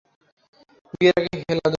[0.91, 1.69] বিয়ের আগে হেলাদুলা?